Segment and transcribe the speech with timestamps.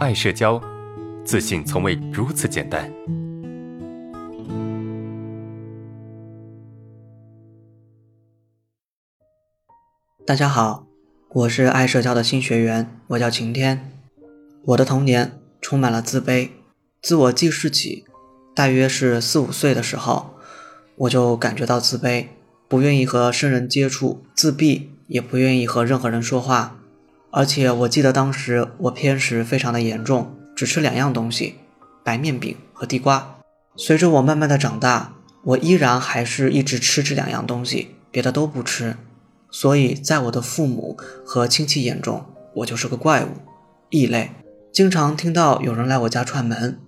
[0.00, 0.58] 爱社交，
[1.26, 2.90] 自信从未如此简单。
[10.24, 10.86] 大家好，
[11.34, 13.92] 我是爱社交的新学员，我叫晴天。
[14.64, 16.48] 我的童年充满了自卑，
[17.02, 18.06] 自我记事起，
[18.54, 20.34] 大约是四五岁的时候，
[20.96, 22.28] 我就感觉到自卑，
[22.66, 26.78] 不愿意和生人接触，自闭，也不愿意和任何人说话。
[27.32, 31.54] 而且我记得当时我偏食非常的严重，只吃两样东西，
[32.04, 33.36] 白面饼和地瓜。
[33.76, 35.14] 随着我慢慢的长大，
[35.44, 38.96] 我依然还是一直吃这两样东西，别的都不吃。
[39.50, 42.24] 所以在我的父母和亲戚眼中，
[42.56, 43.28] 我就是个怪物，
[43.90, 44.30] 异类。
[44.72, 46.80] 经常听到有人来我家串门，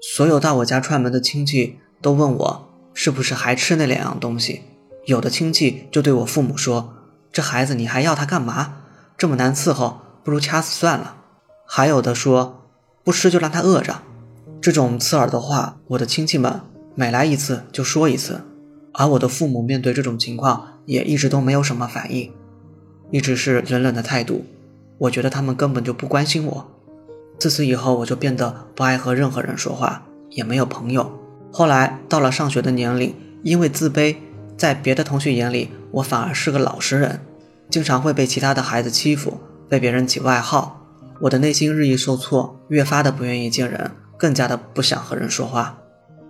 [0.00, 4.62] 所有到我家串门的亲戚都问我是不是还吃那两样东西。
[5.06, 6.94] 有的亲戚就对我父母说
[7.32, 8.78] ：“这孩子你还要他干嘛？”
[9.22, 11.14] 这么难伺候，不如掐死算了。
[11.64, 12.66] 还有的说
[13.04, 14.02] 不吃就让他饿着，
[14.60, 16.60] 这种刺耳的话，我的亲戚们
[16.96, 18.40] 每来一次就说一次。
[18.92, 22.32] 而我的父母面对这种情况，也一直都没有什么反应，
[23.12, 24.44] 一直是冷冷的态度。
[24.98, 26.66] 我觉得他们根本就不关心我。
[27.38, 31.08] 自此以后，我就变得不爱和任何人说话，也没有朋友。
[31.52, 34.16] 后来到了上学的年龄，因为自卑，
[34.56, 37.20] 在别的同学眼里，我反而是个老实人。
[37.70, 40.86] 经常会被其他的孩子欺负，被别人起外号，
[41.20, 45.78] 我的内心日益受挫，越发的不愿意见人，更加的不想和人说话。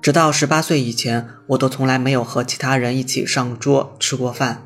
[0.00, 4.62] 直到十八岁以前，我都从来没有和其他人一起上桌吃过饭。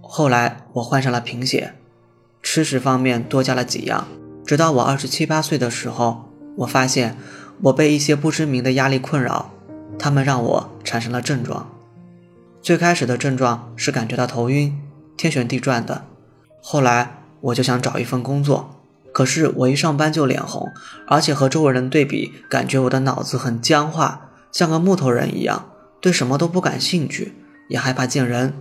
[0.00, 1.74] 后来我患上了贫血，
[2.42, 4.06] 吃食方面多加了几样。
[4.46, 7.16] 直到我二十七八岁的时候，我发现
[7.62, 9.50] 我被一些不知名的压力困扰，
[9.98, 11.70] 他们让我产生了症状。
[12.62, 14.76] 最开始的症状是感觉到头晕。
[15.20, 16.06] 天旋地转的，
[16.62, 18.80] 后来我就想找一份工作，
[19.12, 20.66] 可是我一上班就脸红，
[21.06, 25.68] 而且和周围人对比，感觉我的脑子很僵化，像个木头人一样，
[26.00, 27.34] 对什么都不感兴趣，
[27.68, 28.54] 也害怕见人。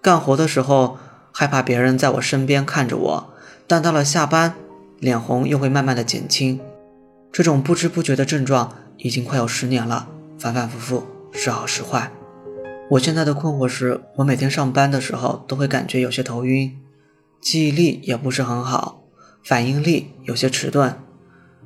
[0.00, 0.96] 干活的时候
[1.32, 3.34] 害怕别人在我身边看着我，
[3.66, 4.54] 但到了下班，
[5.00, 6.58] 脸红又会慢慢的减轻。
[7.30, 10.08] 这种不知不觉的症状已经快有十年了，
[10.38, 12.10] 反反复复，时好时坏。
[12.90, 16.76] 我现在的困惑是，我每天上班的时候都会感觉有些头晕，
[17.40, 19.04] 记忆力也不是很好，
[19.44, 20.96] 反应力有些迟钝，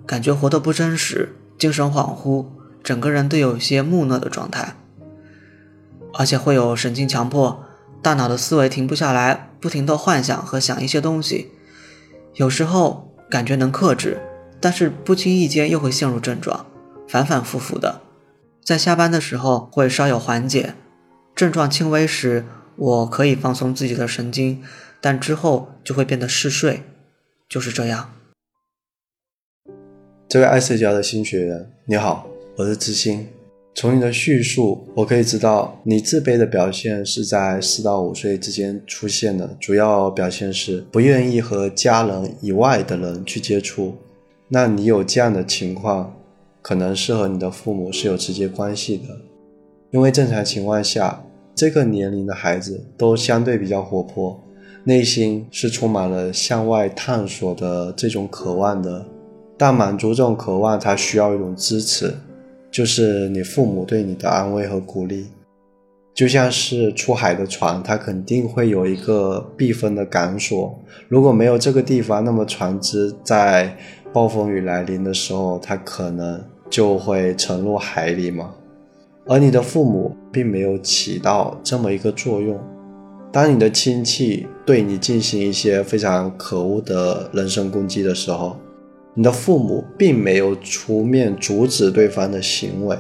[0.04, 2.48] 感觉活得不真实，精神恍惚，
[2.82, 4.76] 整个人都有些木讷的状态，
[6.12, 7.64] 而且会有神经强迫，
[8.02, 11.52] 大脑的思维停不下来，不停的幻想和想一些东西，
[12.34, 14.20] 有时候感觉能克制，
[14.60, 16.66] 但是不经意间又会陷入症状，
[17.08, 18.02] 反反复复的，
[18.62, 20.74] 在下班的时候会稍有缓解。
[21.34, 22.44] 症状轻微时，
[22.76, 24.62] 我可以放松自己的神经，
[25.00, 26.82] 但之后就会变得嗜睡，
[27.48, 28.12] 就是这样。
[30.28, 33.26] 这位爱社交的新学员，你好，我是知心。
[33.74, 43.98] 从你的叙述，我可以知道你自卑的表现是在四到五岁之间出现的，主要表现是不愿意和家人以外的人去接触。
[44.46, 46.14] 那你有这样的情况，
[46.62, 49.18] 可能是和你的父母是有直接关系的。
[49.94, 51.22] 因为正常情况下，
[51.54, 54.36] 这个年龄的孩子都相对比较活泼，
[54.82, 59.06] 内心是充满了向外探索的这种渴望的。
[59.56, 62.12] 但满足这种渴望，他需要一种支持，
[62.72, 65.28] 就是你父母对你的安慰和鼓励。
[66.12, 70.76] 就像是出海的船，它肯定会有一个避风的港所。
[71.06, 73.76] 如果没有这个地方，那么船只在
[74.12, 78.52] 暴风雨来临的时候，它可能就会沉入海里嘛。
[79.26, 82.58] 而你的父母并没有起到这么一个作用。
[83.32, 88.56] 当你的亲戚对你进行一些非常可恶的人身攻击的时候，
[89.14, 92.96] 你的父母并没有出面阻止对方的行为，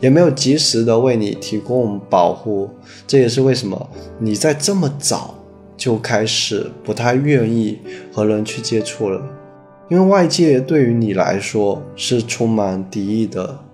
[0.00, 2.70] 也没有及时的为你提供保护。
[3.06, 5.34] 这也是为什么你在这么早
[5.76, 7.78] 就开始不太愿意
[8.10, 9.22] 和人去接触了，
[9.90, 13.67] 因为外界对于你来说是充满敌意的。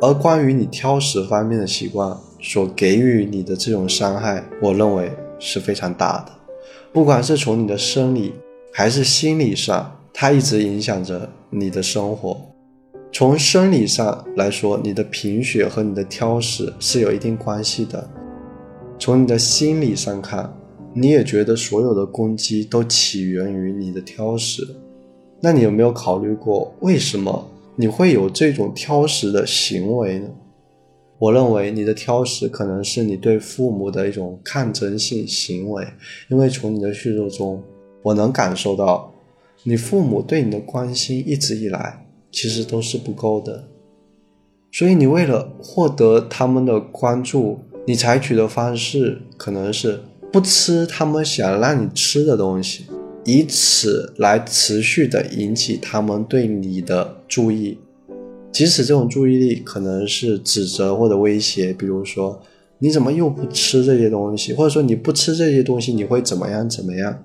[0.00, 6.32] 而关于你挑食方面的习惯所给予你的这种伤害，我认为是非常大的。
[6.92, 8.34] 不管是从你的生理
[8.72, 12.38] 还是心理上，它一直影响着你的生活。
[13.10, 18.06] 从生理上来说，你的贫血和你的挑食是有一定关系的。
[18.98, 20.52] 从你的心理上看，
[20.92, 24.62] 你也觉得所有的攻击都起源于你的挑食。
[25.40, 27.50] 那你有没有考虑过为什么？
[27.76, 30.28] 你会有这种挑食的行为呢？
[31.18, 35.86] 我认为你的挑食可能是你对父母的一种抗争性行为，
[36.30, 37.62] 因为从你的叙述中，
[38.02, 39.12] 我能感受到
[39.62, 43.64] 你父母对你的关心一直以来其实都是不够的，
[44.72, 50.00] 所以你为了获得他们的关注，你采取的方式可能是
[50.32, 52.86] 不吃他们想让你吃的东西，
[53.26, 57.76] 以此来持续的引起他们对你的注意，
[58.52, 62.40] 即使这种注意力可能是指责或者威胁，比如说
[62.78, 67.20] 你怎么又不吃这些东西，或者说你不吃这些东西你会怎么样怎么样。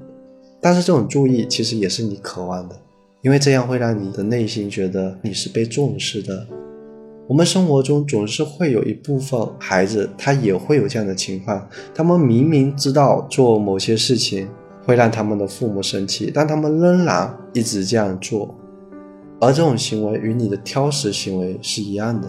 [0.59, 2.75] 但是这种注意其实也是你渴望的，
[3.21, 6.47] 因为这样会让你的内心觉得你是被重视的。
[7.27, 14.47] 我们生活中总是会有一部分孩子，他也会有这样的情况，他们明明知道做某些事情
[14.83, 18.55] 会让他们的父母生气，但他们仍然一直这样做，
[19.39, 22.27] 而这种行为与你的挑食行为是一样的，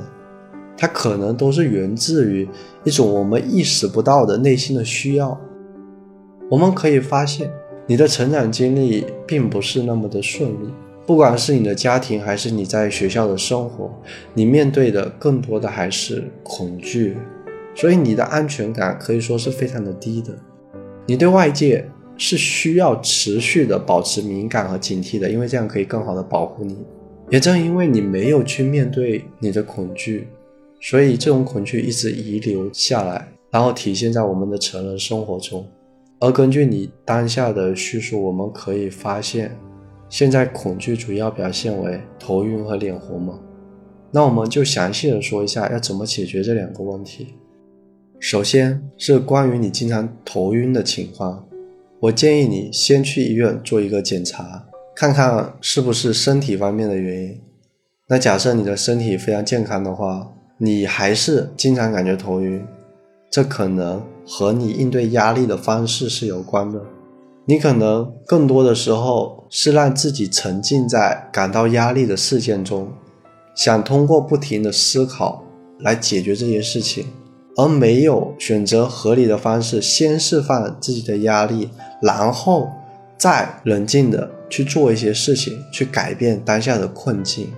[0.76, 2.48] 它可能都是源自于
[2.84, 5.40] 一种我们意识不到的内心的需要。
[6.50, 7.50] 我们可以发现。
[7.88, 10.72] 你的成长经历并不是那么的顺利，
[11.04, 13.92] 不管是你的家庭还是你在学校的生活，
[14.34, 17.16] 你面对的更多的还是恐惧，
[17.74, 20.32] 所以你的安全感可以说是非常的低的。
[21.06, 26.76] 你对外界是需要持续的保持敏感和警惕的，因为这样可以更好的保护你。
[27.30, 30.28] 也正因为你没有去面对你的恐惧，
[30.80, 35.66] 所以这种恐惧一直遗留下来，然后体现在我们的成人生活中。
[36.20, 39.56] 而根据你当下的叙述，我们可以发现，
[40.08, 43.40] 现在恐惧主要表现为头晕和脸红吗？
[44.10, 47.34] 那我们就详细的说一下要怎么解决这两个问题。
[48.20, 51.44] 首先是关于你经常头晕的情况，
[52.02, 57.40] 我建议你先去医院做一个检查，看看是不是身体方面的原因。
[58.08, 62.66] 那假设你的身体非常健康的话，你还是经常感觉头晕。
[63.30, 66.82] 这可能和你应对压力的方式是有关的。
[67.46, 72.90] 你可能更多的时候是让自己沉浸在感到压力的事件中，
[73.54, 75.44] 想通过不停的思考
[75.78, 77.06] 来解决这些事情，
[77.56, 81.68] 而没有选择合理的方式先释放自己的压力，
[82.00, 82.70] 然后
[83.16, 87.48] 再冷静的去做一些事情，去改变当下的困境。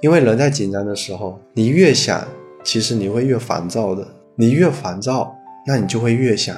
[0.00, 2.26] 因为人在紧张的时候，你越想，
[2.62, 4.06] 其实你会越烦躁的。
[4.40, 5.34] 你越烦躁，
[5.66, 6.56] 那你就会越想，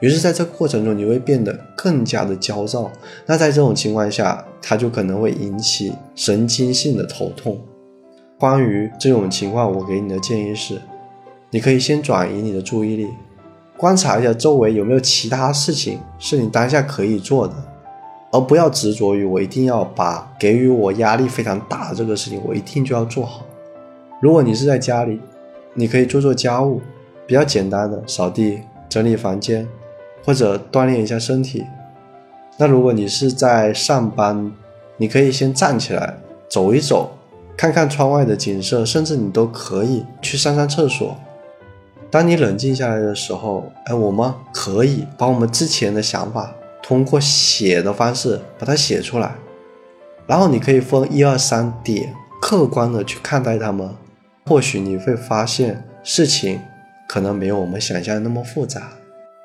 [0.00, 2.90] 于是在这过程中，你会变得更加的焦躁。
[3.24, 7.56] 那在这种情况下，它就可能会引起神经性的头痛。
[8.36, 10.80] 关于这种情况，我给你的建议是，
[11.50, 13.08] 你可以先转移你的注意力，
[13.76, 17.54] 观察一下周围有没有其他事情是你当下可以做的，
[18.32, 23.44] 而不要执着于我一定要把给予我压力非常大的这个事情，我一定就要做好。
[24.20, 25.20] 如果你是在家里，
[25.74, 26.80] 你可以做做家务。
[27.26, 28.58] 比较简单的扫地、
[28.88, 29.64] 整理房间，
[30.24, 31.64] 或者锻炼一下身体。
[32.56, 34.50] 那如果你是在上班，
[34.96, 36.18] 你可以先站起来
[36.48, 37.12] 走一走，
[37.56, 41.16] 看看窗外的景色，甚至你都可以去上上厕所。
[42.10, 46.52] 当你冷静下来的时候，哎，我们可以把我们之前的想法
[46.82, 49.34] 通过写的方式把它写出来，
[50.26, 53.88] 然后你可以分一二三点，客观的去看待它们。
[54.46, 56.60] 或许你会发现事情。
[57.12, 58.92] 可能没有我们想象的那么复杂。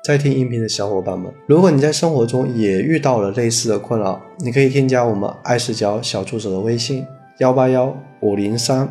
[0.04, 7.04] 在听音频的小伙伴们，如果你在生活中也遇到了类似的困扰，你可以添加我们爱视角小助手的微信：
[7.38, 8.88] 幺八幺五零三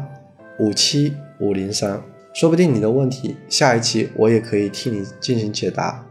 [0.59, 2.01] 五七五零三，
[2.35, 6.05] 说不定你的问题下一期我也可以替你进行解答。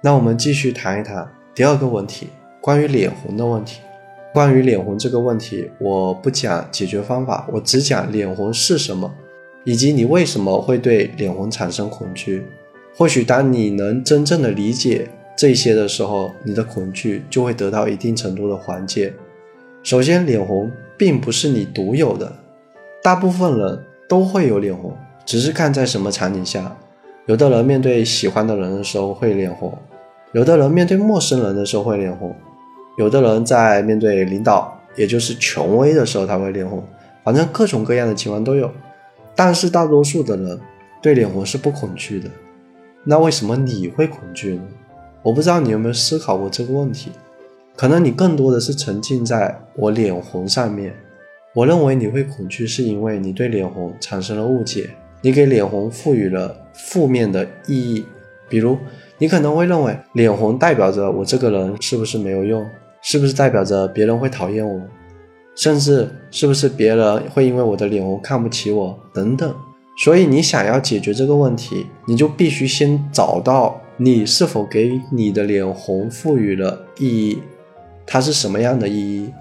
[0.00, 2.28] 那我们继续谈一谈第二个问题，
[2.60, 3.80] 关于脸红的问题。
[4.32, 9.12] 关于脸红这个问题，我不讲解决方法，我只讲脸红是什么。
[9.64, 12.46] 以及你为什么会对脸红产生恐惧？
[12.96, 19.12] 或许当你能真正的理解这些的时候，你的恐惧就会得到一定程度的缓解。
[19.82, 22.32] 首先，脸红并不是你独有的，
[23.02, 26.76] 大部分人都会有脸红，只是看在什么场景下。
[27.26, 29.76] 有的人面对喜欢的人的时候会脸红，
[30.32, 32.34] 有的人面对陌生人的时候会脸红，
[32.98, 36.82] 有的人在面对领导，也就是权威的时候他会脸红。
[37.24, 38.70] 反正各种各样的情况都有。
[39.34, 40.60] 但是大多数的人
[41.00, 42.28] 对脸红是不恐惧的，
[43.04, 44.62] 那为什么你会恐惧呢？
[45.22, 47.12] 我不知道你有没有思考过这个问题。
[47.76, 50.94] 可能你更多的是沉浸在我脸红上面。
[51.54, 54.90] 我认为你会恐惧，是因为你对脸红产生了误解，
[55.22, 58.04] 你给脸红赋予了负面的意义。
[58.48, 58.76] 比如，
[59.16, 62.68] 你可能会认为脸红代表着我这个人是不是没有用，
[63.00, 64.82] 是不是代表着别人会讨厌我？
[65.54, 69.54] 甚至是不是别人会因为我的脸红看不起我等等，
[69.98, 77.38] 所以你想要解决这个问题，你就必须先找到你是否给你的脸红赋予了意义，
[78.06, 79.32] 它是什么样的意义？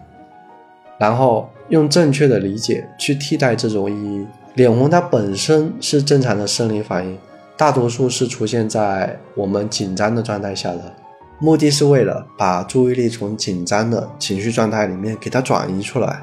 [0.98, 4.26] 然后用正确的理解去替代这种意义。
[4.56, 7.18] 脸红它本身是正常的生理反应，
[7.56, 10.94] 大多数是出现在我们紧张的状态下的，
[11.40, 16.22] 目的是为了把注意力从紧张的情绪状态里面给它转移出来。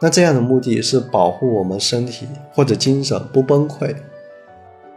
[0.00, 3.94] 那这样的目的是保护我们身体或者精神不崩溃，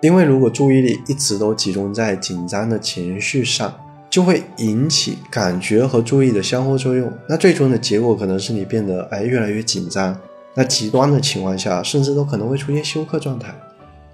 [0.01, 3.73] 因为如果注意力一直都集中在紧张的情绪上，
[4.09, 7.11] 就会引起感觉和注意的相互作用。
[7.27, 10.15] 那最终的结果可能是你变得哎越来越紧张。
[10.53, 13.53] 那极端的情况下，甚至都可能会出现休克状态。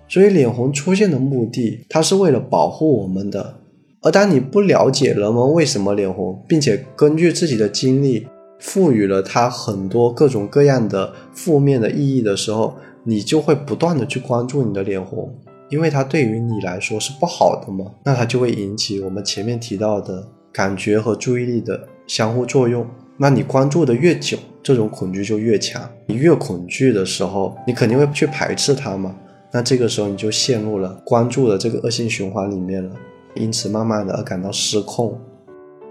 [0.07, 3.55] 所以脸红出现的目的，它是为了保护我们的。
[4.01, 8.27] 而当你不了解人们为什么脸红，并且根据自己的经历
[8.59, 15.33] 赋予了它很多各种各样的负面的意义的时候，你就会不断的去关注你的脸红，
[15.69, 17.91] 因为它对于你来说是不好的嘛。
[18.05, 22.87] 那它就会引起我们前面提到的感觉和注意力的相互作用。
[23.17, 25.89] 那你关注的越久，这种恐惧就越强。
[26.07, 29.15] 你越恐惧的时候，你肯定会去排斥它嘛。
[29.49, 32.93] 那这个时候你就陷入了关注的这个恶性循环里面了，
[33.35, 35.17] 因此慢慢的而感到失控。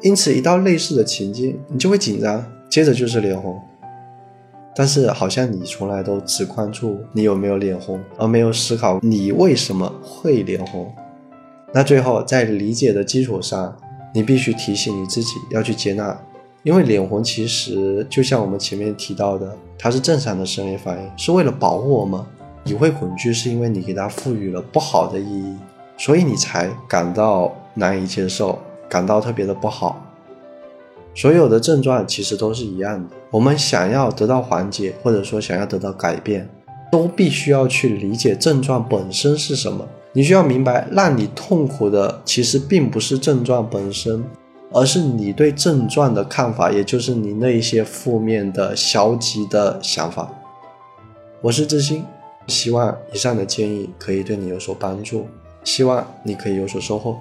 [0.03, 3.59] 因此一到类似的情境，你就会紧张，接着就是脸红。
[4.75, 10.95] 但是好像你从来都只关注你有没有脸红，而没有思考你为什么会脸红。
[11.73, 13.75] 那最后在理解的基础上，
[14.13, 16.21] 你必须提醒你自己要去接纳。
[16.67, 22.21] 因为脸红其实就像我们前面提到的，它是正常的生理反应，是为了保护我们。
[22.65, 25.55] 你会恐惧，是因为你给它赋予了不好的意义，
[25.97, 28.59] 所以你才感到难以接受，
[28.89, 30.05] 感到特别的不好。
[31.15, 36.51] 所有的症状其实都是一样的，我们想要得到缓解，或者说想要得到改变，
[36.91, 39.87] 都必须要去理解症状本身是什么。
[40.15, 44.25] 你需要明白，让你痛苦的其实并不是症状本身。
[44.73, 50.31] 而是你对症状的看法，也就是你那一些负面的、消极的想法。
[51.41, 52.05] 我是志新，
[52.47, 55.27] 希望以上的建议可以对你有所帮助，
[55.63, 57.17] 希望你可以有所收获。